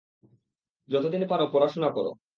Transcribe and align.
যতদিন 0.89 1.21
পারো 1.27 1.45
পড়াশোনা 1.53 1.89
করো। 1.89 2.11